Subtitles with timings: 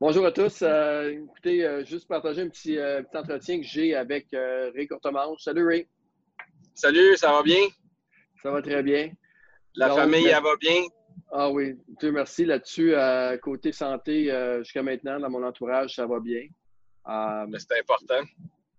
[0.00, 0.62] Bonjour à tous.
[0.62, 5.42] Euh, écoutez, euh, juste partager un petit, euh, petit entretien que j'ai avec Ray Courtemanche.
[5.42, 5.86] Salut Ray.
[6.72, 7.60] Salut, ça va bien?
[8.42, 9.12] Ça va très bien.
[9.74, 10.84] La famille, elle va bien?
[11.30, 12.46] Ah oui, Dieu merci.
[12.46, 12.94] Là-dessus,
[13.42, 16.46] côté santé, jusqu'à maintenant, dans mon entourage, ça va bien.
[17.58, 18.24] C'est important.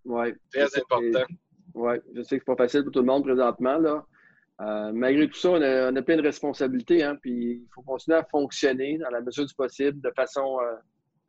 [0.05, 0.33] Oui.
[0.51, 1.25] Très important.
[1.75, 3.77] Oui, je sais que c'est pas facile pour tout le monde présentement.
[3.77, 4.91] Là.
[4.91, 8.97] malgré tout ça, on a, plein de responsabilités, hein, puis il faut continuer à fonctionner
[8.97, 10.57] dans la mesure du possible de façon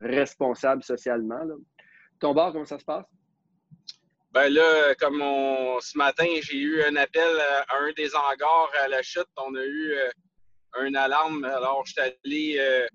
[0.03, 1.41] responsable socialement.
[2.19, 3.05] Ton bar, comment ça se passe?
[4.31, 5.19] Ben là, comme
[5.79, 9.27] ce matin, j'ai eu un appel à un des hangars à la chute.
[9.37, 10.09] On a eu euh,
[10.73, 11.45] un alarme.
[11.45, 12.87] Alors, je suis allé euh,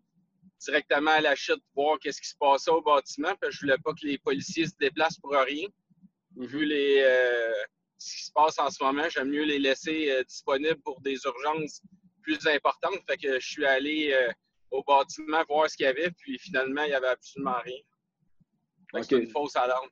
[0.59, 3.37] directement à la chute voir qu'est-ce qui se passait au bâtiment.
[3.41, 5.69] Que je voulais pas que les policiers se déplacent pour rien.
[6.37, 7.53] Vu les, euh,
[7.99, 11.83] ce qui se passe en ce moment, j'aime mieux les laisser disponibles pour des urgences
[12.21, 12.99] plus importantes.
[13.09, 14.13] Fait que je suis allé
[14.71, 19.03] au bâtiment voir ce qu'il y avait, puis finalement, il n'y avait absolument rien.
[19.03, 19.89] C'est une fausse alarme.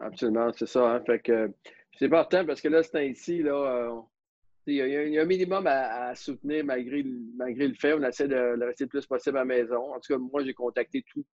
[0.00, 0.94] Absolument, c'est ça.
[0.94, 1.02] Hein.
[1.06, 1.50] Fait que
[1.98, 4.00] c'est important parce que là, c'est ici, là, euh,
[4.66, 7.04] il, y a, un minimum à, soutenir malgré,
[7.36, 7.94] malgré le fait.
[7.94, 9.94] On essaie de, rester le plus possible à la maison.
[9.94, 11.24] En tout cas, moi, j'ai contacté tout,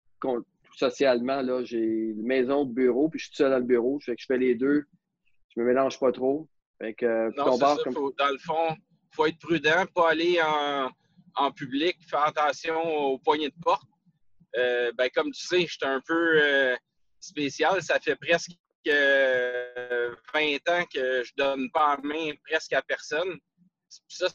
[0.77, 1.43] socialement.
[1.65, 3.98] J'ai maison, bureau, puis je suis tout seul dans le bureau.
[4.01, 4.84] Fait que je fais les deux.
[5.55, 6.48] Je me mélange pas trop.
[6.78, 10.89] Fait que, non, ça, dans le fond, il faut être prudent, pas aller en,
[11.36, 13.89] en public, faire attention aux poignées de porte.
[14.56, 16.77] Euh, ben, comme tu sais, je suis un peu euh,
[17.20, 17.83] spécial.
[17.83, 18.50] Ça fait presque
[18.87, 18.91] 20
[20.69, 23.39] ans que je donne pas en main presque à personne.
[24.09, 24.28] Ça,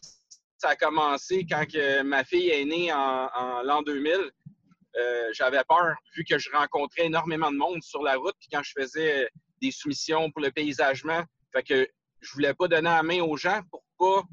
[0.58, 1.66] ça a commencé quand
[2.04, 4.32] ma fille est née en, l'an 2000.
[4.98, 8.64] Euh, j'avais peur, vu que je rencontrais énormément de monde sur la route, puis quand
[8.64, 9.30] je faisais
[9.62, 11.22] des soumissions pour le paysagement,
[11.54, 11.88] fait que
[12.22, 14.24] je voulais pas donner la main aux gens pour pas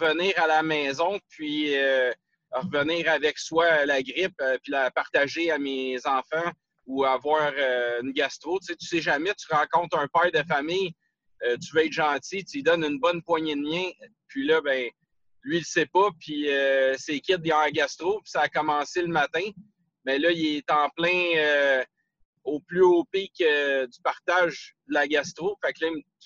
[0.00, 2.12] revenir à la maison, puis euh,
[2.52, 6.50] revenir avec soit la grippe, euh, puis la partager à mes enfants
[6.86, 8.58] ou avoir euh, une gastro.
[8.60, 10.94] Tu sais, tu sais jamais, tu rencontres un père de famille,
[11.60, 13.90] tu veux être gentil, tu lui donnes une bonne poignée de main,
[14.28, 14.88] puis là, ben,
[15.42, 16.48] lui, il le sait pas, puis
[16.96, 19.42] ses kids, ils ont un gastro, puis ça a commencé le matin.
[20.06, 21.82] Mais là, il est en plein
[22.44, 25.58] au plus haut pic du partage de la gastro.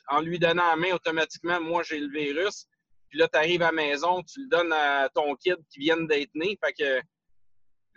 [0.09, 2.69] En lui donnant la main, automatiquement, moi, j'ai le virus.
[3.09, 6.01] Puis là, tu arrives à la maison, tu le donnes à ton kid qui vient
[6.03, 6.59] d'être né.
[6.65, 7.01] Fait que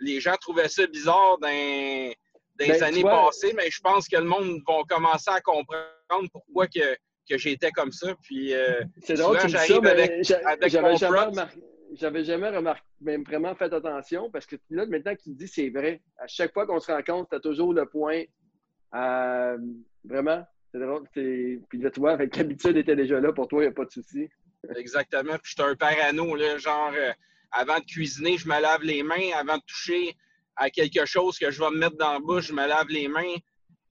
[0.00, 2.16] les gens trouvaient ça bizarre dans, les
[2.58, 6.96] ben, années passées, mais je pense que le monde va commencer à comprendre pourquoi que,
[7.28, 8.14] que j'étais comme ça.
[8.22, 11.32] Puis, euh, c'est drôle que ça, avec, j'avais jamais,
[11.94, 15.70] j'avais jamais remarqué, même vraiment fait attention, parce que là, maintenant que tu dis, c'est
[15.70, 16.00] vrai.
[16.18, 18.22] À chaque fois qu'on se rencontre, tu as toujours le point.
[18.94, 19.58] Euh,
[20.04, 21.06] vraiment, c'est drôle.
[21.12, 23.84] Puis là, tu vois, avec l'habitude était déjà là pour toi, il n'y a pas
[23.84, 24.28] de souci.
[24.76, 25.38] Exactement.
[25.38, 27.12] Puis je suis un parano, là, genre, euh,
[27.50, 29.30] avant de cuisiner, je me lave les mains.
[29.34, 30.16] Avant de toucher
[30.56, 33.08] à quelque chose que je vais me mettre dans la bouche, je me lave les
[33.08, 33.36] mains.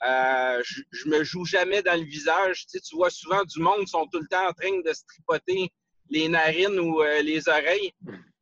[0.03, 2.65] Euh, je, me joue jamais dans le visage.
[2.65, 5.05] Tu, sais, tu vois souvent du monde sont tout le temps en train de se
[5.05, 5.71] tripoter
[6.09, 7.93] les narines ou euh, les oreilles.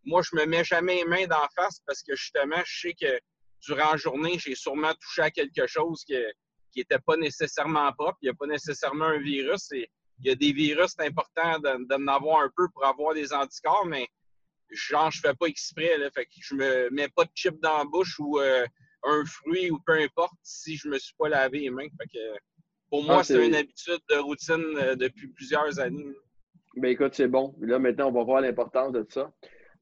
[0.05, 3.19] Moi, je me mets jamais les mains la face parce que justement, je sais que
[3.61, 6.15] durant la journée, j'ai sûrement touché à quelque chose qui
[6.75, 8.17] n'était pas nécessairement propre.
[8.21, 9.71] Il n'y a pas nécessairement un virus.
[9.73, 9.89] Et
[10.21, 13.85] il y a des virus, c'est important d'en avoir un peu pour avoir des anticorps,
[13.85, 14.07] mais
[14.71, 15.97] genre, je fais pas exprès.
[15.97, 18.65] Là, fait que je me mets pas de chip dans la bouche ou euh,
[19.03, 21.87] un fruit ou peu importe si je me suis pas lavé les mains.
[21.97, 22.39] Fait que,
[22.89, 26.05] pour moi, ah, c'est une habitude de routine euh, depuis plusieurs années.
[26.75, 27.55] Ben écoute, c'est bon.
[27.61, 29.31] Là, maintenant, on va voir l'importance de ça.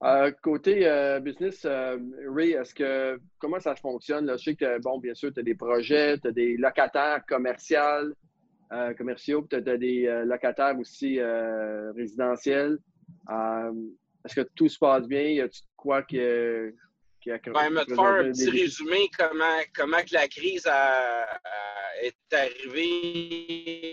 [0.04, 0.88] Euh, côté
[1.24, 4.28] business, Ray, est-ce que comment ça fonctionne?
[4.28, 4.38] Là?
[4.38, 8.14] Je sais que, bon, bien sûr, tu as des projets, tu as des locataires commerciaux.
[8.74, 12.78] Euh, commerciaux, puis tu as, des euh, locataires aussi euh, résidentiels.
[14.26, 15.22] Est-ce que tout se passe bien?
[15.22, 16.18] Y a-tu quoi qui,
[17.22, 20.68] qui a ben, me faire un petit résumé comment, comment que la crise
[22.02, 23.88] est arrivée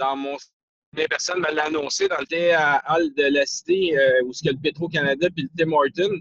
[0.00, 0.36] dans mon
[0.96, 4.46] les personnes me l'ont annoncé dans le thé à Hall de la Cité, où il
[4.46, 6.20] y a le Petro-Canada puis le Tim Horton.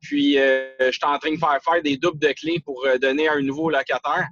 [0.00, 3.34] Puis, je suis en train de faire faire des doubles de clés pour donner à
[3.34, 4.28] un nouveau locataire.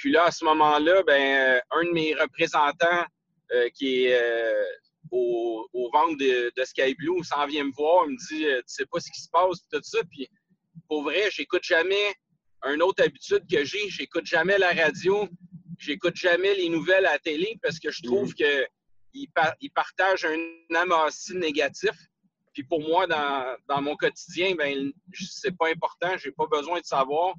[0.00, 3.04] Puis là, à ce moment-là, ben, euh, un de mes représentants
[3.52, 4.64] euh, qui est euh,
[5.10, 8.62] au, au ventre de, de Sky Blue s'en vient me voir, il me dit Tu
[8.64, 9.98] sais pas ce qui se passe, tout ça.
[10.10, 10.26] Puis
[10.88, 12.14] pour vrai, j'écoute jamais
[12.64, 15.28] une autre habitude que j'ai, j'écoute jamais la radio,
[15.78, 18.66] j'écoute jamais les nouvelles à la télé parce que je trouve mhm.
[19.12, 21.92] qu'ils partagent un amassis négatif.
[22.54, 26.86] Puis pour moi, dans, dans mon quotidien, ben c'est pas important, j'ai pas besoin de
[26.86, 27.34] savoir.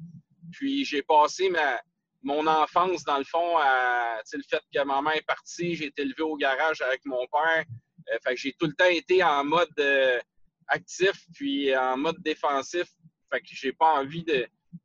[0.52, 1.80] Puis j'ai passé ma,
[2.24, 6.04] mon enfance, dans le fond, à le fait que ma mère est partie, j'ai été
[6.04, 7.66] élevé au garage avec mon père.
[8.12, 10.20] Euh, fait que j'ai tout le temps été en mode euh,
[10.68, 12.88] actif, puis en mode défensif.
[13.32, 14.24] Fait que j'ai pas envie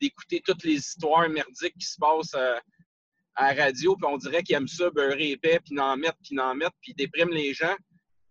[0.00, 2.60] d'écouter toutes les histoires merdiques qui se passent à,
[3.38, 6.54] la radio, puis on dirait qu'ils aiment ça, beurrer épais, puis n'en mettre, puis n'en
[6.54, 7.76] mettre, puis dépriment les gens.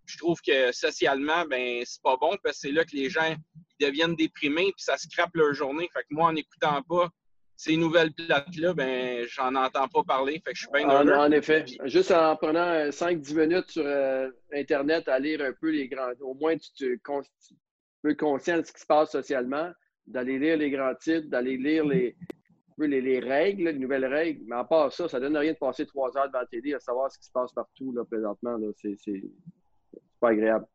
[0.08, 3.36] Je trouve que socialement, ben c'est pas bon, parce que c'est là que les gens
[3.80, 5.90] ils deviennent déprimés, puis ça scrape leur journée.
[5.94, 7.10] Fait que moi, en n'écoutant pas
[7.58, 10.42] ces nouvelles plates-là, ben j'en entends pas parler.
[10.46, 11.66] Fait que je suis bien en, en, effet.
[11.86, 16.12] Juste en prenant 5-10 minutes sur euh, Internet à lire un peu les grands.
[16.22, 17.02] Au moins, tu, tu,
[18.02, 19.72] peux être conscient de ce qui se passe socialement,
[20.06, 22.16] d'aller lire les grands titres, d'aller lire les,
[22.78, 24.44] les, règles, les nouvelles règles.
[24.48, 26.74] Mais à part ça, ça ne donne rien de passer trois heures devant la télé
[26.74, 28.58] à savoir ce qui se passe partout là, présentement.
[28.76, 29.24] C'est
[30.20, 30.66] pas agréable.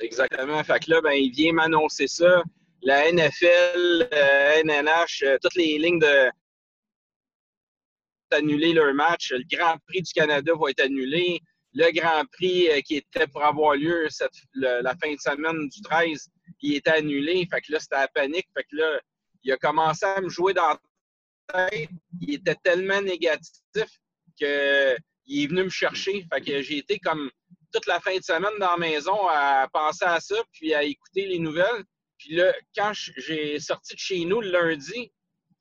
[0.00, 0.62] Exactement.
[0.64, 2.42] Fait que là, ben, il vient m'annoncer ça.
[2.82, 4.08] La NFL,
[4.64, 6.30] NNH, euh, toutes les lignes de
[8.30, 9.32] annuler leur match.
[9.32, 11.40] Le Grand Prix du Canada va être annulé.
[11.74, 15.80] Le Grand Prix euh, qui était pour avoir lieu cette, la fin de semaine du
[15.82, 16.28] 13,
[16.62, 17.46] il était annulé.
[17.50, 18.48] Fait que là, c'était la panique.
[18.56, 19.00] Fait que là,
[19.42, 20.68] il a commencé à me jouer dans
[21.54, 21.88] la tête.
[22.20, 23.88] Il était tellement négatif
[24.36, 26.24] qu'il est venu me chercher.
[26.32, 27.30] Fait que j'ai été comme
[27.72, 31.26] toute la fin de semaine dans la maison à penser à ça, puis à écouter
[31.26, 31.84] les nouvelles.
[32.18, 35.12] Puis là, quand j'ai sorti de chez nous le lundi,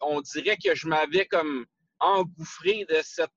[0.01, 1.65] on dirait que je m'avais comme
[1.99, 3.31] engouffré de cette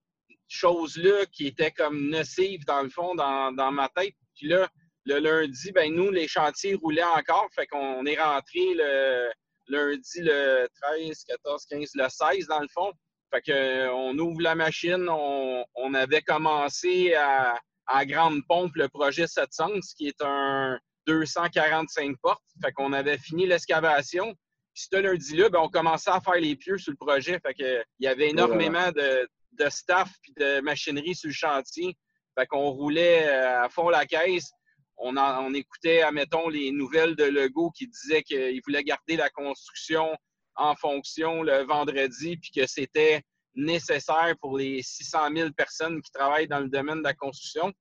[0.48, 4.14] chose-là qui était comme nocive dans le fond, dans, ma tête.
[4.34, 4.68] Puis là,
[5.04, 7.48] le lundi, ben nous, les chantiers roulaient encore.
[7.54, 9.30] Fait qu'on est rentré le
[9.68, 12.92] lundi le 13, 14, 15, le 16 dans le fond.
[13.32, 15.08] Fait qu'on ouvre la machine.
[15.08, 17.56] on avait commencé à,
[17.86, 22.42] à Grande Pompe le projet 700, qui est un 245 portes.
[22.62, 24.34] Fait qu'on avait fini l'excavation.
[24.74, 27.40] Puis ce lundi-là, ben, on commençait à faire les pieux sur le projet.
[27.44, 29.28] Fait que, il y avait énormément de,
[29.68, 31.96] staff et de machinerie sur le chantier.
[32.38, 34.50] Fait qu'on roulait euh, à fond la caisse.
[34.96, 40.14] On, on écoutait, admettons, les nouvelles de Legault qui disaient qu'il voulait garder la construction
[40.56, 43.22] en fonction le vendredi, puis que c'était
[43.54, 47.72] nécessaire pour les 600 000 personnes qui travaillent dans le domaine de la construction.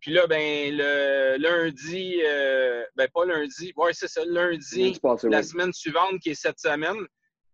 [0.00, 5.72] Puis là, ben, le lundi, euh, ben pas lundi, ouais, c'est ça, lundi, la semaine
[5.72, 7.06] suivante, qui est cette semaine,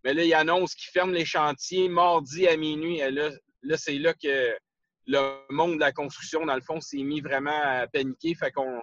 [0.05, 3.01] mais là, il annonce qu'il ferme les chantiers mardi à minuit.
[3.01, 3.31] Et là,
[3.63, 4.57] là c'est là que
[5.07, 8.35] le monde de la construction, dans le fond, s'est mis vraiment à paniquer.
[8.35, 8.81] Fait qu'on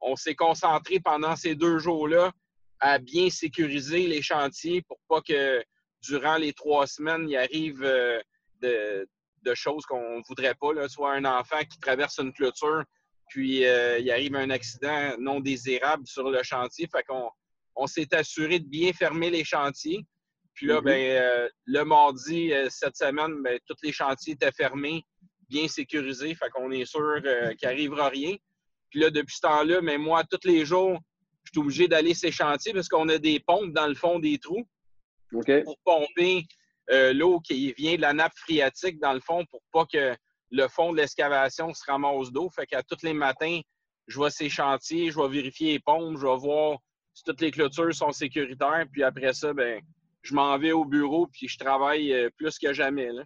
[0.00, 2.32] on s'est concentré pendant ces deux jours-là
[2.80, 5.62] à bien sécuriser les chantiers pour pas que
[6.02, 8.20] durant les trois semaines, il arrive euh,
[8.62, 12.84] de, choses qu'on ne voudrait pas, là, soit un enfant qui traverse une clôture,
[13.30, 16.86] puis euh, il arrive un accident non désirable sur le chantier.
[16.92, 17.30] Fait qu'on
[17.76, 20.04] on, s'est assuré de bien fermer les chantiers.
[20.52, 20.84] Puis là, mm-hmm.
[20.84, 25.06] ben, euh, le mardi, cette semaine, ben, tous les chantiers étaient fermés,
[25.48, 26.34] bien sécurisés.
[26.34, 28.36] Fait qu'on est sûr qu'il n'arrivera rien.
[28.90, 30.98] Puis là, depuis ce temps-là, mais moi, tous les jours,
[31.44, 34.38] je suis obligé d'aller ces chantiers parce qu'on a des pompes dans le fond des
[34.38, 34.66] trous
[35.30, 36.44] pour pomper
[36.90, 40.16] euh, l'eau qui vient de la nappe phréatique, dans le fond, pour pas que
[40.50, 42.50] le fond de l'excavation se ramasse d'eau.
[42.50, 43.60] Fait qu'à tous les matins,
[44.06, 46.78] je vois ces chantiers, je vais vérifier les pompes, je vais voir
[47.14, 48.84] si toutes les clôtures sont sécuritaires.
[48.90, 49.80] Puis après ça, ben,
[50.22, 53.12] je m'en vais au bureau puis je travaille euh, plus que jamais.
[53.12, 53.24] Là.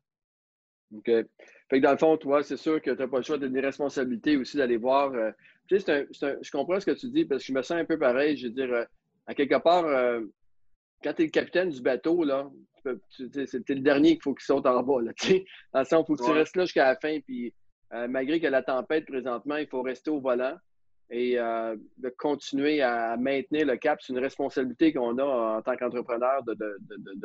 [0.94, 1.06] OK.
[1.06, 3.48] Fait que dans le fond, toi, c'est sûr que tu n'as pas le choix de
[3.48, 5.12] des responsabilités aussi d'aller voir.
[5.12, 5.30] Euh,
[5.66, 7.98] tu sais, je comprends ce que tu dis parce que je me sens un peu
[7.98, 8.36] pareil.
[8.36, 8.86] Je veux dire,
[9.26, 9.86] à quelque part,
[11.04, 12.50] quand tu es le capitaine du bateau, là,
[13.10, 15.02] c'est le dernier qu'il faut qu'il saute en bas.
[15.02, 15.12] Là,
[15.72, 17.20] dans le sens, il faut que tu restes là jusqu'à la fin.
[17.20, 17.52] Puis,
[17.92, 20.56] euh, malgré que la tempête présentement, il faut rester au volant
[21.10, 24.00] et euh, de continuer à maintenir le cap.
[24.00, 26.54] C'est une responsabilité qu'on a en tant qu'entrepreneur de,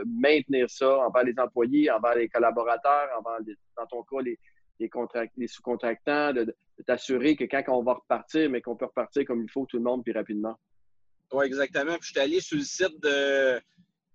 [0.06, 3.40] maintenir ça envers les employés, envers les collaborateurs, envers,
[3.78, 4.38] dans ton cas, les,
[4.80, 6.54] les, sous-contractants, de,
[6.86, 9.84] t'assurer que quand on va repartir, mais qu'on peut repartir comme il faut tout le
[9.84, 10.58] monde, puis rapidement.
[11.32, 11.98] Oui, exactement.
[11.98, 13.62] Puis je suis allé sur le site de,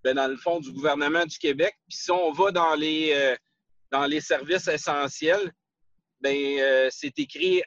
[0.02, 1.74] ben, dans le fond, du gouvernement du Québec.
[1.88, 3.36] Puis si on va dans les, euh,
[3.90, 5.52] dans les services essentiels,
[6.20, 7.62] ben, euh, c'est écrit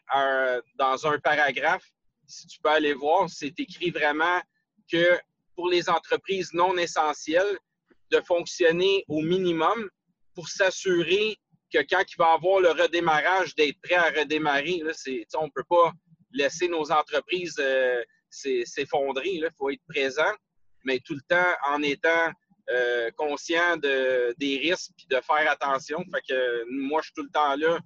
[0.76, 1.86] dans un paragraphe.
[2.26, 4.42] Si tu peux aller voir, c'est écrit vraiment
[4.92, 5.18] que
[5.56, 7.58] pour les entreprises non essentielles,
[8.12, 9.90] de fonctionner au minimum
[10.34, 11.38] pour s'assurer
[11.74, 14.82] que quand il va avoir le redémarrage, d'être prêt à redémarrer.
[14.84, 14.92] Là,
[15.36, 15.92] on ne peut pas
[16.32, 19.30] laisser nos entreprises euh, s'effondrer.
[19.30, 20.32] Il faut être présent,
[20.84, 22.32] mais tout le temps en étant
[22.70, 26.04] euh, conscient de, des risques et de faire attention.
[26.14, 27.80] Fait que moi, je suis tout le temps là.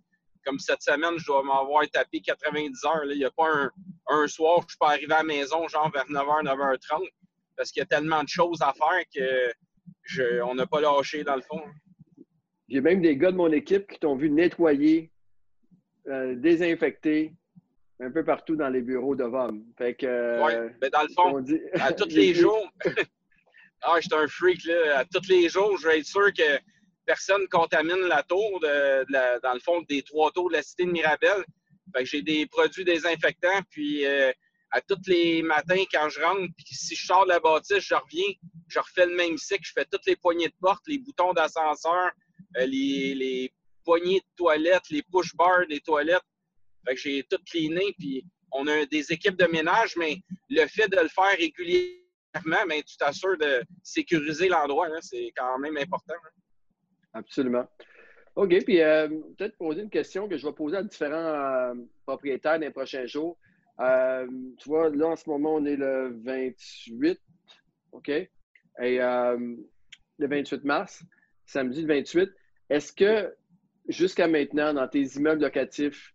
[0.44, 3.06] Comme cette semaine, je dois m'avoir tapé 90 heures.
[3.06, 3.70] Il n'y a pas
[4.10, 7.08] un, soir où je peux arriver à la maison, genre vers 9h, 9h30,
[7.56, 9.54] parce qu'il y a tellement de choses à faire que
[10.02, 11.62] je, on n'a pas lâché dans le fond.
[12.68, 15.12] J'ai même des gars de mon équipe qui t'ont vu nettoyer,
[16.08, 17.36] euh, désinfecter,
[18.02, 19.64] un peu partout dans les bureaux de VOM.
[19.78, 21.44] Fait que, oui, mais dans le fond,
[21.80, 22.68] à tous les jours,
[23.82, 25.00] ah, j'étais un freak, là.
[25.00, 26.60] À tous les jours, je vais être sûr que
[27.06, 30.92] personne contamine la tour, de, dans le fond, des trois tours de la cité de
[30.92, 31.46] Mirabel.
[31.96, 34.32] Fait que j'ai des produits désinfectants, puis euh,
[34.72, 37.96] à tous les matins, quand je rentre, puis si je sors de la bâtisse, je
[37.96, 38.34] reviens,
[38.68, 42.12] je refais le même cycle, je fais toutes les poignées de porte, les boutons d'ascenseur,
[42.58, 43.54] euh, les, les,
[43.84, 46.22] poignées de toilettes, les push bars des toilettes.
[46.96, 50.18] J'ai tout cleané, puis on a des équipes de ménage, mais
[50.50, 54.88] le fait de le faire régulièrement, ben, tu t'assures de sécuriser l'endroit.
[55.02, 56.16] C'est quand même important.
[57.14, 57.68] Absolument.
[58.36, 61.74] OK, puis euh, peut-être poser une question que je vais poser à différents euh,
[62.06, 63.38] propriétaires dans les prochains jours.
[63.80, 67.20] Euh, tu vois, là, en ce moment, on est le 28,
[67.92, 68.10] OK?
[68.10, 68.30] Et
[69.00, 71.04] le 28 mars,
[71.46, 72.30] samedi le 28.
[72.70, 73.36] Est-ce que
[73.90, 76.14] jusqu'à maintenant, dans tes immeubles locatifs,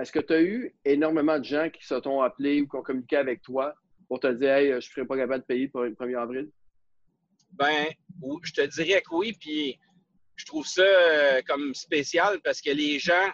[0.00, 2.82] est-ce que tu as eu énormément de gens qui se t'ont appelé ou qui ont
[2.82, 3.74] communiqué avec toi
[4.08, 6.50] pour te dire Hey, je ne serai pas capable de payer pour le 1er avril?
[7.52, 7.86] Ben,
[8.42, 9.78] je te dirais que oui, puis
[10.36, 13.30] je trouve ça euh, comme spécial parce que les gens,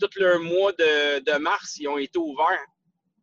[0.00, 2.66] tout leur mois de, mars, ils ont été ouverts.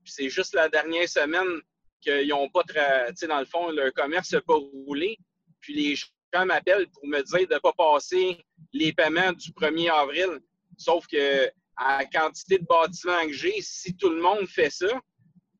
[0.06, 1.62] c'est juste la dernière semaine
[2.00, 2.74] qu'ils n'ont pas, tu
[3.16, 5.18] sais, dans le fond, leur commerce n'a pas roulé.
[5.60, 9.92] Puis les gens m'appellent pour me dire de ne pas passer les paiements du 1er
[9.92, 10.40] avril.
[10.78, 14.88] Sauf que à la quantité de bâtiments que j'ai, si tout le monde fait ça,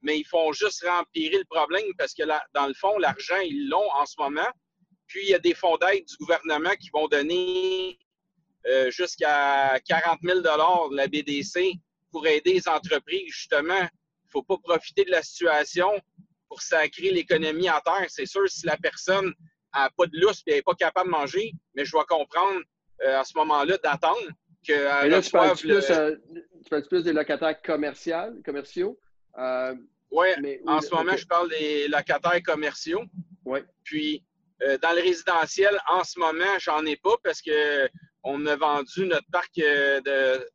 [0.02, 3.90] mais ils font juste remplir le problème parce que dans le fond, l'argent, ils l'ont
[3.94, 4.50] en ce moment.
[5.08, 8.00] Puis, il y a des fonds d'aide du gouvernement qui vont donner
[8.68, 11.74] euh, jusqu'à 40 000 de la BDC
[12.12, 13.28] pour aider les entreprises.
[13.28, 15.92] Justement, il ne faut pas profiter de la situation
[16.48, 18.06] pour sacrer l'économie en terre.
[18.08, 19.34] C'est sûr, si la personne
[19.74, 22.62] n'a pas de lousse et n'est pas capable de manger, mais je dois comprendre
[23.04, 24.28] euh, à ce moment-là d'attendre
[24.68, 24.74] que.
[24.74, 25.58] Euh, là, tu parles,
[26.88, 28.42] plus, des locataires commerciaux?
[28.46, 29.00] commerciaux?
[30.12, 30.28] Oui,
[30.68, 33.04] en ce moment, je parle des locataires commerciaux.
[33.46, 33.60] Oui.
[33.84, 34.24] Puis,
[34.64, 37.90] euh, dans le résidentiel, en ce moment, j'en ai pas parce que
[38.24, 40.00] on a vendu notre parc euh,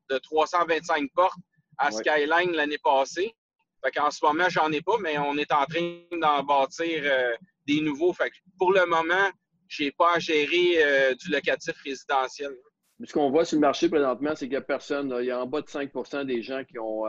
[0.08, 1.38] de, 325 portes
[1.78, 3.34] à Skyline l'année passée.
[3.84, 7.34] Fait qu'en ce moment, j'en ai pas, mais on est en train d'en bâtir euh,
[7.66, 8.12] des nouveaux.
[8.12, 9.30] Fait que pour le moment,
[9.68, 12.52] je n'ai pas à gérer du locatif résidentiel.
[13.04, 15.14] Ce qu'on voit sur le marché présentement, c'est qu'il n'y a personne.
[15.20, 17.04] Il y a en bas de 5% des gens qui ont,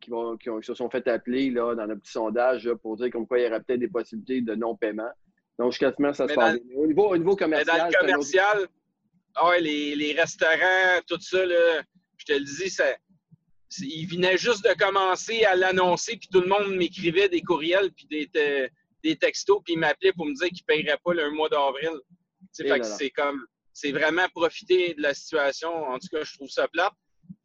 [0.00, 3.26] qui, vont, qui, se sont fait appeler là, dans le petit sondage pour dire comme
[3.26, 5.10] quoi il y aurait peut-être des possibilités de non-paiement.
[5.58, 6.58] Donc, jusqu'à ça se passe.
[6.76, 7.78] Au niveau, au niveau commercial.
[7.78, 8.68] dans le commercial,
[9.36, 11.82] ah les, les, restaurants, tout ça, là,
[12.18, 12.84] je te le dis, ça,
[13.80, 18.06] il venait juste de commencer à l'annoncer, puis tout le monde m'écrivait des courriels, puis
[18.06, 18.30] des,
[19.02, 21.92] des textos, puis il m'appelait pour me dire qu'il ne paierait pas le mois d'avril.
[22.52, 25.70] C'est comme, c'est vraiment profiter de la situation.
[25.88, 26.94] En tout cas, je trouve ça plate.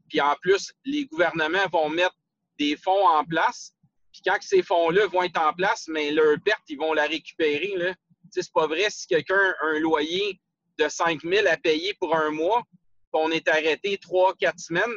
[0.07, 2.15] Puis en plus, les gouvernements vont mettre
[2.57, 3.73] des fonds en place
[4.11, 7.73] puis quand ces fonds-là vont être en place, mais leur perte, ils vont la récupérer.
[7.75, 7.93] Là.
[8.31, 10.39] C'est pas vrai si quelqu'un a un loyer
[10.77, 12.63] de 5 000 à payer pour un mois,
[13.11, 14.95] puis on est arrêté 3-4 semaines,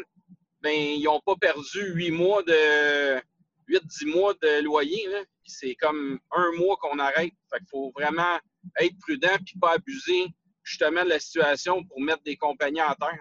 [0.60, 3.20] ben ils n'ont pas perdu 8 mois de
[3.68, 5.06] 8-10 mois de loyer.
[5.44, 7.32] C'est comme un mois qu'on arrête.
[7.50, 8.38] Fait qu'il faut vraiment
[8.80, 10.26] être prudent puis pas abuser
[10.62, 13.20] justement de la situation pour mettre des compagnies en terre.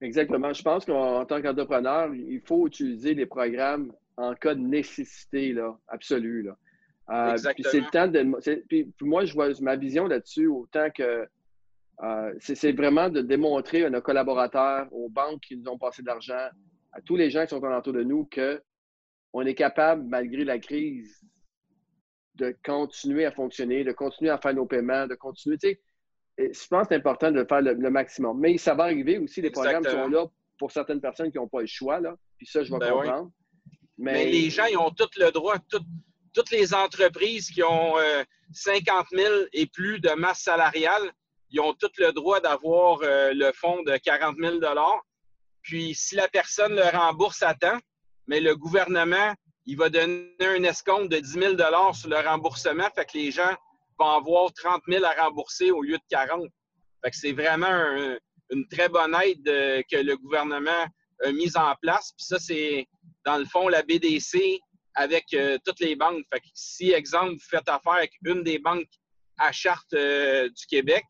[0.00, 0.52] Exactement.
[0.52, 5.78] Je pense qu'en tant qu'entrepreneur, il faut utiliser les programmes en cas de nécessité là,
[5.88, 6.42] absolue.
[6.42, 6.56] Là.
[7.10, 8.66] Euh, c'est le temps de.
[8.68, 11.26] Puis, moi, je vois ma vision là-dessus, autant que
[12.02, 16.06] euh, c'est vraiment de démontrer à nos collaborateurs, aux banques qui nous ont passé de
[16.06, 16.48] l'argent,
[16.92, 21.20] à tous les gens qui sont autour de nous, qu'on est capable, malgré la crise,
[22.36, 25.58] de continuer à fonctionner, de continuer à faire nos paiements, de continuer.
[25.58, 25.80] Tu sais,
[26.40, 28.38] je pense que c'est important de faire le, maximum.
[28.38, 30.26] Mais ça va arriver aussi, les programmes sont là
[30.58, 32.00] pour certaines personnes qui n'ont pas le choix.
[32.00, 32.14] Là.
[32.36, 33.30] Puis ça, je vais ben comprendre.
[33.98, 34.26] Mais...
[34.26, 35.56] les gens, ils ont tout le droit,
[36.32, 37.94] toutes les entreprises qui ont
[38.52, 41.12] 50 euh, 000 et plus de masse salariale,
[41.50, 44.58] ils ont tout le droit d'avoir euh, le fonds de 40 000
[45.62, 47.78] Puis, si la personne le rembourse à temps,
[48.26, 49.34] mais le gouvernement,
[49.66, 51.56] il va donner un escompte de 10 000
[51.92, 53.54] sur le remboursement, fait que les gens
[54.00, 56.48] vont avoir 30 000 à rembourser au lieu de 40.
[57.02, 58.16] Fait que c'est vraiment
[58.50, 60.86] une très bonne aide euh, que le gouvernement
[61.24, 62.12] a mise en place.
[62.16, 62.86] Puis ça, c'est
[63.24, 64.60] dans le fond, la BDC
[64.94, 66.24] avec euh, toutes les banques.
[66.32, 68.88] Fait que si, exemple, vous faites affaire avec une des banques
[69.38, 71.04] à charte euh, du Québec,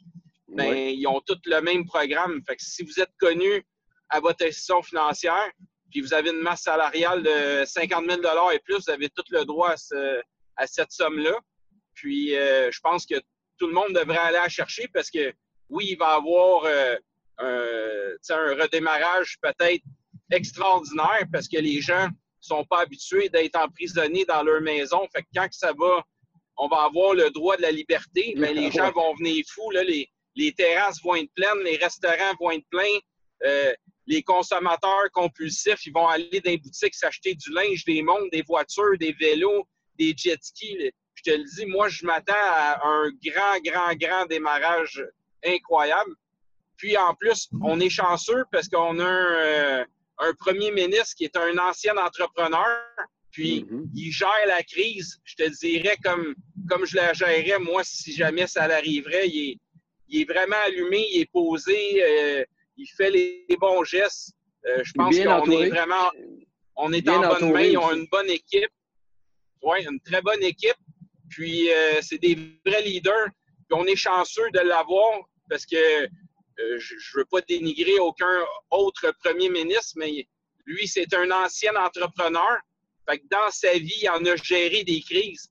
[0.48, 2.42] ben, ils ont tous le même programme.
[2.46, 3.64] Fait que si vous êtes connu
[4.08, 5.50] à votre institution financière,
[5.90, 8.20] puis vous avez une masse salariale de 50 000
[8.52, 9.74] et plus, vous avez tout le droit
[10.56, 11.38] à, cette somme-là.
[11.94, 13.16] Puis, euh, je pense que
[13.58, 15.32] tout le monde devrait aller la chercher parce que,
[15.68, 16.64] oui, il va y avoir
[17.38, 19.82] un redémarrage peut-être
[20.30, 22.08] extraordinaire parce que les gens
[22.40, 25.06] sont pas habitués d'être emprisonnés dans leur maison.
[25.14, 26.04] Fait que quand ça va,
[26.56, 29.70] on va avoir le droit de la liberté, mais les gens vont venir fous.
[29.70, 32.98] Là, les, les terrasses vont être pleines, les restaurants vont être pleins.
[33.44, 33.72] Euh,
[34.06, 38.42] les consommateurs compulsifs, ils vont aller dans les boutiques s'acheter du linge, des montres, des
[38.42, 39.66] voitures, des vélos,
[39.98, 40.90] des jet skis.
[41.22, 45.04] Je te le dis, moi, je m'attends à un grand, grand, grand démarrage
[45.44, 46.12] incroyable.
[46.76, 49.84] Puis en plus, on est chanceux parce qu'on a un, euh,
[50.18, 52.66] un, premier ministre qui est un ancien entrepreneur.
[53.30, 53.90] Puis mm-hmm.
[53.94, 56.34] il gère la crise, je te dirais, comme,
[56.68, 59.28] comme je la gérerais, moi, si jamais ça l'arriverait.
[59.28, 59.58] Il est,
[60.08, 62.44] il est vraiment allumé, il est posé, euh,
[62.76, 64.32] il fait les, bons gestes.
[64.66, 66.10] Euh, je pense qu'on est vraiment
[66.76, 67.62] on est en bonne main.
[67.62, 68.70] Ils ont une bonne équipe.
[69.62, 70.76] Oui, une très bonne équipe.
[71.30, 73.28] Puis euh, c'est des vrais leaders.
[73.68, 76.08] Puis on est chanceux de l'avoir parce que
[76.78, 80.28] je ne veux pas dénigrer aucun autre premier ministre, mais
[80.66, 82.58] lui, c'est un ancien entrepreneur.
[83.08, 85.50] Fait que dans sa vie, il en a géré des crises.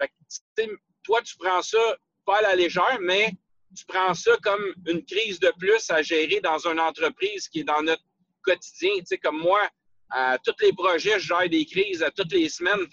[0.00, 0.62] Fait que,
[1.02, 3.32] toi, tu prends ça pas à la légère, mais
[3.76, 7.64] tu prends ça comme une crise de plus à gérer dans une entreprise qui est
[7.64, 8.02] dans notre
[8.42, 8.90] quotidien.
[8.98, 9.60] Tu sais, comme moi,
[10.10, 12.86] à tous les projets, je gère des crises à toutes les semaines.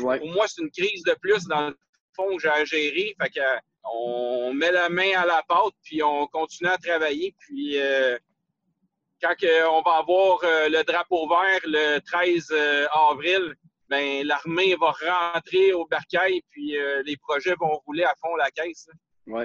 [0.00, 1.76] Pour moi, c'est une crise de plus dans le
[2.14, 3.14] fond que j'ai à gérer.
[3.20, 3.40] Fait que,
[3.92, 7.34] on met la main à la pâte, puis on continue à travailler.
[7.38, 8.16] Puis euh,
[9.22, 9.34] quand
[9.70, 13.54] on va avoir euh, le drapeau vert le 13 euh, avril,
[13.88, 14.92] ben l'armée va
[15.32, 16.76] rentrer au bercail, puis
[17.06, 18.86] les projets vont rouler à fond la caisse.
[19.26, 19.44] Oui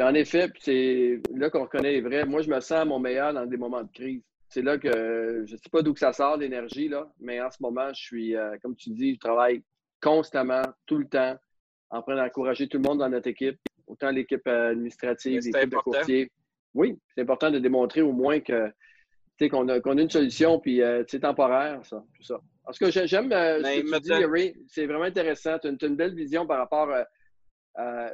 [0.00, 2.24] en effet, c'est là qu'on reconnaît les vrais.
[2.24, 4.22] Moi, je me sens mon meilleur dans des moments de crise.
[4.48, 7.50] C'est là que je ne sais pas d'où que ça sort l'énergie, là, mais en
[7.50, 9.60] ce moment, je suis, comme tu dis, je travaille
[10.00, 11.36] constamment, tout le temps,
[11.90, 16.30] en train d'encourager tout le monde dans notre équipe, autant l'équipe administrative, l'équipe de courtier.
[16.74, 18.70] Oui, c'est important de démontrer au moins que
[19.46, 22.40] qu'on a, a une solution, puis euh, c'est temporaire, ça, tout ça.
[22.64, 24.56] En tout cas, j'aime euh, ce que tu dis, Ray.
[24.66, 25.58] C'est vraiment intéressant.
[25.60, 26.90] Tu as, une belle vision par rapport
[27.76, 28.10] à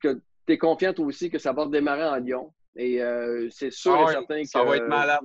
[0.00, 2.52] que tu es confiante aussi que ça va redémarrer en Lyon.
[2.76, 4.48] Et euh, c'est sûr et ah certain que.
[4.48, 5.20] Ça va être malade.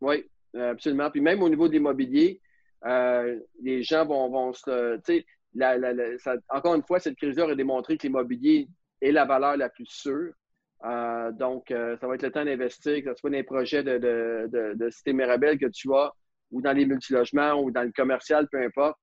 [0.00, 1.10] Oui, absolument.
[1.10, 2.40] Puis même au niveau de l'immobilier,
[2.84, 4.98] euh, les gens vont, se.
[6.48, 8.68] Encore une fois, cette crise-là a démontré que l'immobilier
[9.00, 10.32] est la valeur la plus sûre.
[10.84, 13.98] Euh, donc, ça va être le temps d'investir, que ce soit dans les projets de,
[13.98, 16.12] de, de, Cité Mirabel que tu as,
[16.50, 18.96] ou dans les multilogements, ou dans le commercial, peu importe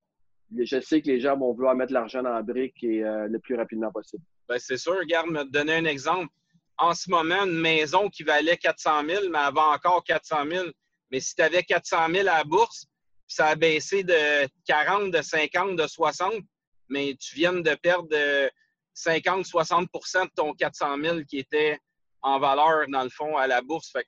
[0.55, 3.39] je sais que les gens vont vouloir mettre l'argent dans la brique et, euh, le
[3.39, 4.23] plus rapidement possible.
[4.47, 4.97] Bien, c'est sûr.
[4.97, 6.29] Regarde, me donner un exemple.
[6.77, 10.65] En ce moment, une maison qui valait 400 000, mais avant encore 400 000.
[11.11, 12.85] Mais si tu avais 400 000 à la bourse,
[13.27, 16.33] ça a baissé de 40, de 50, de 60,
[16.89, 18.09] mais tu viens de perdre
[18.95, 21.79] 50-60% de ton 400 000 qui était
[22.21, 23.91] en valeur, dans le fond, à la bourse.
[23.91, 24.07] Fait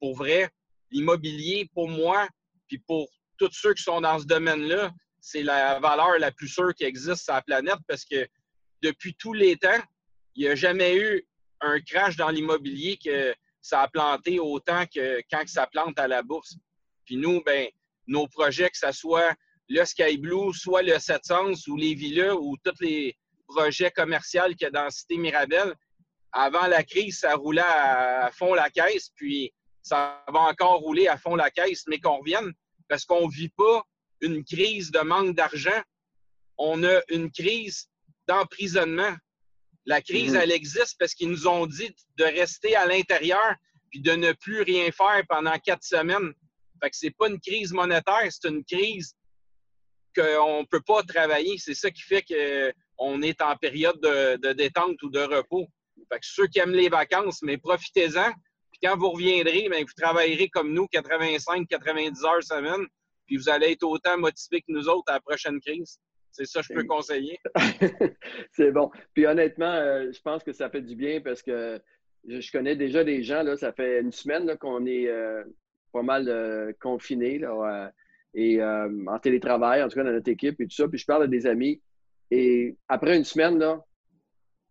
[0.00, 0.48] pour vrai,
[0.90, 2.28] l'immobilier, pour moi,
[2.68, 6.74] puis pour tous ceux qui sont dans ce domaine-là, c'est la valeur la plus sûre
[6.74, 8.26] qui existe sur la planète parce que
[8.82, 9.82] depuis tous les temps,
[10.34, 11.26] il n'y a jamais eu
[11.60, 16.22] un crash dans l'immobilier que ça a planté autant que quand ça plante à la
[16.22, 16.56] bourse.
[17.04, 17.68] Puis nous, ben,
[18.10, 19.34] nos projets, que ce soit
[19.68, 24.62] le Sky Blue, soit le 700 ou les villas ou tous les projets commerciaux qu'il
[24.62, 25.74] y a dans la Cité Mirabel,
[26.32, 31.16] avant la crise, ça roulait à fond la caisse, puis ça va encore rouler à
[31.16, 32.52] fond la caisse, mais qu'on revienne
[32.88, 33.82] parce qu'on ne vit pas
[34.20, 35.82] une crise de manque d'argent.
[36.58, 37.88] On a une crise
[38.28, 39.16] d'emprisonnement.
[39.86, 40.40] La crise, mhm.
[40.42, 43.54] elle existe parce qu'ils nous ont dit de rester à l'intérieur
[43.90, 46.32] puis de ne plus rien faire pendant quatre semaines.
[46.82, 49.14] Fait que c'est pas une crise monétaire, c'est une crise
[50.14, 51.56] qu'on ne peut pas travailler.
[51.58, 55.68] C'est ça qui fait qu'on est en période de, détente ou de repos.
[56.10, 58.32] Fait que ceux qui aiment les vacances, mais profitez-en.
[58.72, 62.86] Puis quand vous reviendrez, bien, vous travaillerez comme nous, 85-90 heures semaine
[63.30, 66.00] puis vous allez être autant motivé que nous autres à la prochaine crise.
[66.32, 67.38] C'est ça que je peux conseiller.
[68.50, 68.90] c'est bon.
[69.14, 71.80] Puis honnêtement, euh, je pense que ça fait du bien parce que
[72.26, 75.44] je, connais déjà des gens, là, ça fait une semaine qu'on est euh,
[75.92, 77.40] pas mal euh, confinés
[78.34, 80.88] et en télétravail, en tout cas dans notre équipe et tout ça.
[80.88, 81.80] Puis je parle à des amis
[82.30, 83.84] et après une semaine, là,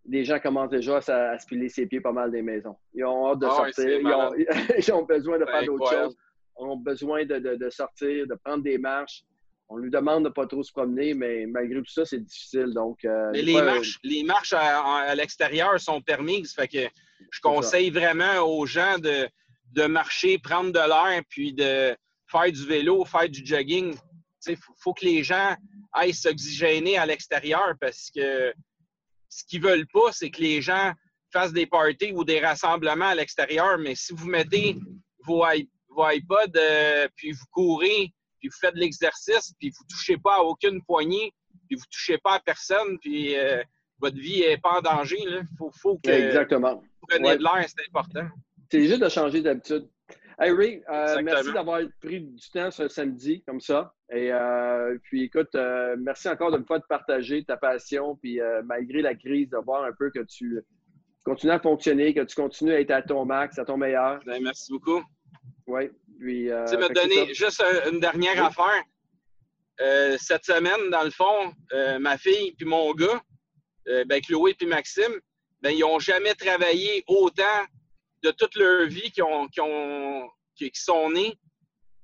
[0.06, 2.78] les gens commencent déjà à, se piler ses pieds pas mal des maisons.
[2.94, 4.00] Ils ont hâte de ah sortir.
[4.78, 6.16] ils, ont, besoin de faire d'autres choses
[6.60, 9.24] ont besoin de, sortir, de prendre des marches.
[9.70, 12.74] On lui demande de ne pas trop se promener, mais malgré tout ça, c'est difficile.
[12.74, 16.54] Donc, euh, mais les, marches, les marches à, l'extérieur sont permises.
[16.54, 16.88] Fait que
[17.32, 19.28] je conseille vraiment aux gens de,
[19.72, 21.96] de marcher, prendre de l'air, puis de
[22.28, 23.96] faire du vélo, faire du jogging.
[24.48, 25.56] Il faut, que les gens
[25.92, 28.54] aillent s'oxygéner à l'extérieur parce que
[29.28, 30.94] ce qu'ils ne veulent pas, c'est que les gens
[31.32, 33.78] fassent des parties ou des rassemblements à l'extérieur.
[33.78, 34.78] Mais si vous mettez
[35.26, 35.46] vos,
[35.90, 40.18] vos iPods, euh, puis vous courez, puis vous faites de l'exercice, puis vous ne touchez
[40.18, 41.34] pas à aucune poignée,
[41.68, 43.62] puis vous ne touchez pas à personne, puis euh,
[44.00, 45.18] votre vie n'est pas en danger.
[45.20, 46.76] Il faut, faut, que Exactement.
[46.76, 48.28] vous preniez de l'air, c'est important.
[48.72, 49.88] C'est juste de changer d'habitude.
[50.40, 53.94] Hey Ray, euh, merci d'avoir pris du temps ce samedi comme ça.
[54.12, 54.32] Et
[55.04, 55.54] puis écoute,
[55.98, 59.92] merci encore de me faire partager ta passion, puis malgré la crise, de voir un
[59.92, 60.64] peu que tu
[61.26, 64.20] continues à fonctionner, que tu continues à être à ton max, à ton meilleur.
[64.26, 65.04] Ben, merci beaucoup.
[65.68, 65.90] Oui.
[66.20, 68.84] Puis, euh, tu me donner juste une dernière affaire.
[69.82, 73.22] Euh, cette semaine, dans le fond, euh, ma fille puis mon gars,
[74.06, 75.20] ben, Chloé puis Maxime,
[75.62, 77.44] ben, ils n'ont jamais travaillé autant
[78.24, 79.50] de toute leur vie qui, ont,
[80.74, 81.38] sont nés.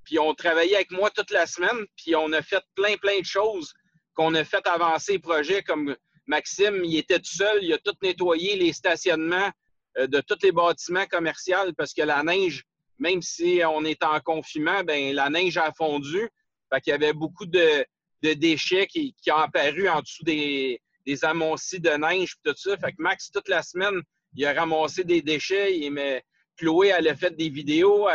[0.03, 3.25] Puis ont travaillé avec moi toute la semaine, puis on a fait plein, plein de
[3.25, 3.73] choses
[4.13, 5.63] qu'on a fait avancer le projet.
[5.63, 5.95] Comme
[6.27, 9.49] Maxime, il était tout seul, il a tout nettoyé les stationnements
[9.97, 12.65] de tous les bâtiments commerciaux parce que la neige
[12.99, 16.29] même si on est en confinement, ben, la neige a fondu.
[16.73, 17.85] Fait qu'il y avait beaucoup de,
[18.21, 22.77] déchets qui, ont apparu en dessous des, des amoncis de neige tout ça.
[22.77, 24.01] Fait que Max, toute la semaine,
[24.35, 25.77] il a ramassé des déchets.
[25.77, 26.23] Il, mais
[26.57, 28.07] Chloé, elle a fait des vidéos.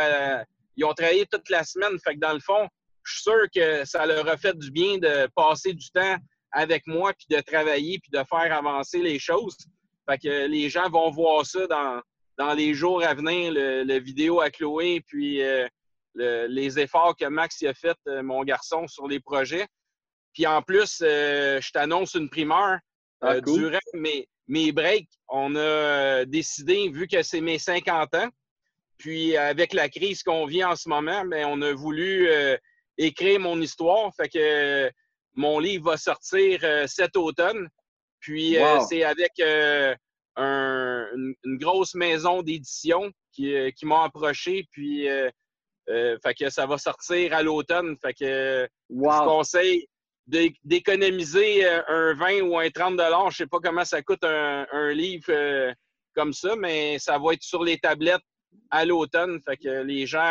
[0.75, 1.97] ils ont travaillé toute la semaine.
[2.03, 2.67] Fait que dans le fond,
[3.03, 6.17] je suis sûr que ça leur a fait du bien de passer du temps
[6.51, 9.55] avec moi, puis de travailler, puis de faire avancer les choses.
[10.09, 12.01] Fait que les gens vont voir ça dans,
[12.37, 15.67] dans les jours à venir, le, vidéo à Chloé, puis euh,
[16.15, 19.67] les efforts que Max a fait, euh, mon garçon, sur les projets.
[20.33, 22.79] Puis en plus, euh, je t'annonce une primeur.
[23.21, 28.29] Ah, durant mes, mes breaks, on a décidé, vu que c'est mes 50 ans,
[28.97, 32.29] puis avec la crise qu'on vit en ce moment, bien, on a voulu
[32.97, 34.11] écrire mon histoire.
[34.15, 34.91] Fait que
[35.35, 37.67] mon livre va sortir cet automne.
[38.19, 38.57] Puis
[38.89, 39.31] c'est avec
[40.37, 45.29] une, grosse maison d'édition qui, euh, qui m'a approché, puis euh,
[45.89, 47.95] euh, fait que ça va sortir à l'automne.
[48.01, 49.87] Fait que je conseille
[50.63, 52.99] d'économiser un 20 ou un 30
[53.31, 55.73] Je sais pas comment ça coûte un, livre
[56.15, 58.21] comme ça, mais ça va être sur les tablettes
[58.69, 59.39] à l'automne.
[59.45, 60.29] Fait que les gens.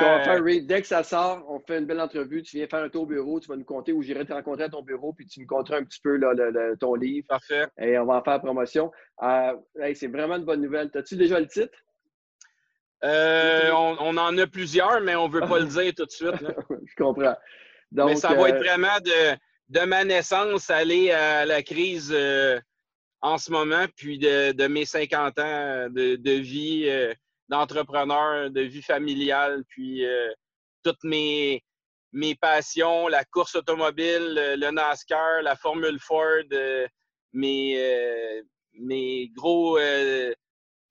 [0.63, 2.43] dès que ça sort, on fait une belle entrevue.
[2.43, 4.65] Tu viens faire un tour au bureau, tu vas nous compter où j'irai te rencontrer
[4.65, 6.33] à ton bureau, puis tu nous compteras un petit peu là,
[6.79, 7.27] ton livre.
[7.29, 7.67] Parfait.
[7.79, 8.91] Et on va en faire promotion.
[9.23, 9.55] Euh,
[9.95, 10.91] c'est vraiment une bonne nouvelle.
[10.95, 11.77] As-tu déjà le titre?
[13.03, 16.35] Euh, on, en a plusieurs, mais on ne veut pas le dire tout de suite.
[16.85, 17.37] Je comprends.
[17.93, 19.37] mais ça va être euh, vraiment de,
[19.71, 22.15] de, ma naissance aller à la crise
[23.23, 27.15] en ce moment, puis de, mes 50 ans de, de vie
[27.51, 30.33] d'entrepreneur, de vie familiale, puis euh,
[30.85, 31.63] toutes mes,
[32.13, 36.87] mes passions, la course automobile, le, NASCAR, la Formule Ford, euh,
[37.33, 38.43] mes, euh,
[38.75, 39.79] mes gros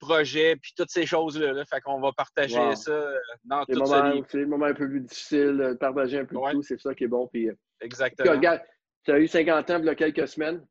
[0.00, 1.52] projets, puis toutes ces choses-là.
[1.52, 1.64] Là.
[1.64, 3.12] Fait qu'on va partager ça
[3.44, 4.26] dans tout livre.
[4.28, 7.04] C'est le moment un peu plus difficile, partager un peu de tout, c'est ça qui
[7.04, 7.28] est bon.
[7.28, 7.48] Puis,
[7.80, 8.32] Exactement.
[8.32, 8.60] regarde,
[9.04, 10.64] tu as eu 50 ans il y a quelques semaines.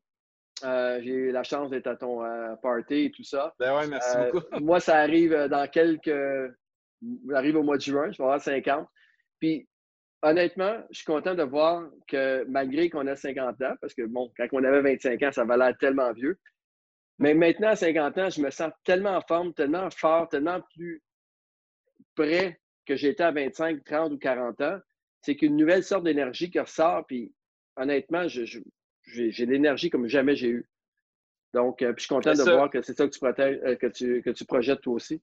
[0.64, 3.54] Euh, j'ai eu la chance d'être à ton euh, party et tout ça.
[3.58, 4.46] Ben ouais, merci euh, beaucoup.
[4.60, 6.54] moi, ça arrive dans quelques.
[7.30, 8.86] Ça arrive au mois de juin, je vais avoir 50.
[9.38, 9.66] Puis,
[10.22, 14.30] honnêtement, je suis content de voir que malgré qu'on a 50 ans, parce que bon,
[14.36, 16.38] quand on avait 25 ans, ça valait tellement vieux.
[17.20, 21.02] Mais maintenant, à 50 ans, je me sens tellement en forme, tellement fort, tellement plus
[22.14, 24.78] près que j'étais à 25, 30 ou 40 ans.
[25.20, 27.06] C'est qu'une nouvelle sorte d'énergie qui ressort.
[27.06, 27.30] Puis,
[27.76, 30.68] honnêtement, j'ai l'énergie comme jamais j'ai eu.
[31.52, 33.76] Donc, euh, puis je suis content de voir que c'est ça que tu, protèges, euh,
[33.76, 35.20] que, tu, que tu projettes toi aussi.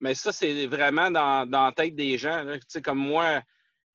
[0.00, 2.46] Mais ça, c'est vraiment dans, dans, la tête des gens.
[2.54, 3.42] Tu sais, comme moi,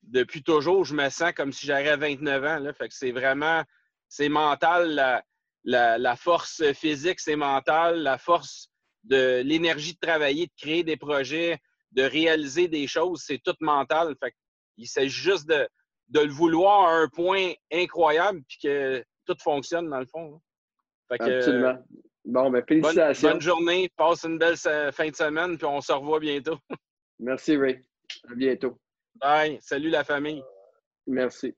[0.04, 2.60] depuis toujours, je me sens comme si j'avais 29 ans.
[2.60, 2.74] Là.
[2.74, 3.64] Fait que c'est vraiment,
[4.08, 5.24] c'est mental,
[5.64, 8.70] la, la, force physique, c'est mental, la force
[9.04, 11.60] de l'énergie de travailler, de créer des projets,
[11.92, 14.16] de réaliser des choses, c'est tout mental.
[14.22, 14.34] Fait
[14.78, 15.68] il s'agit juste de,
[16.10, 20.42] de le vouloir à un point incroyable, puis que tout fonctionne dans le fond.
[21.10, 21.78] Fait que, Absolument.
[22.26, 23.30] Bon, ben, félicitations.
[23.32, 26.58] Bonne, journée, passe une belle fin de semaine, puis on se revoit bientôt.
[27.20, 27.82] Merci, Ray.
[28.30, 28.80] À bientôt.
[29.16, 29.58] Bye.
[29.62, 30.44] Salut la famille.
[31.06, 31.56] Merci.